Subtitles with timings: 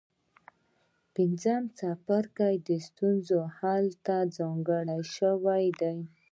[1.15, 5.97] پنځم څپرکی د ستونزو حل ته ځانګړی شوی دی.